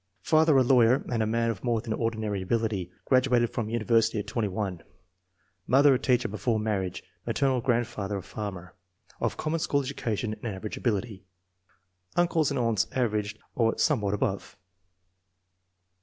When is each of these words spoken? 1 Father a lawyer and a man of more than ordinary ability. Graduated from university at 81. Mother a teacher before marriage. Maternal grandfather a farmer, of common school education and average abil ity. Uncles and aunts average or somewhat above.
1 0.21 0.23
Father 0.23 0.57
a 0.57 0.63
lawyer 0.63 1.05
and 1.11 1.21
a 1.21 1.27
man 1.27 1.51
of 1.51 1.63
more 1.63 1.79
than 1.79 1.93
ordinary 1.93 2.41
ability. 2.41 2.89
Graduated 3.05 3.51
from 3.51 3.69
university 3.69 4.17
at 4.17 4.35
81. 4.35 4.81
Mother 5.67 5.93
a 5.93 5.99
teacher 5.99 6.27
before 6.27 6.59
marriage. 6.59 7.03
Maternal 7.27 7.61
grandfather 7.61 8.17
a 8.17 8.23
farmer, 8.23 8.73
of 9.19 9.37
common 9.37 9.59
school 9.59 9.81
education 9.83 10.33
and 10.41 10.55
average 10.55 10.75
abil 10.79 10.97
ity. 10.97 11.23
Uncles 12.15 12.49
and 12.49 12.59
aunts 12.59 12.87
average 12.93 13.35
or 13.53 13.77
somewhat 13.77 14.15
above. 14.15 14.57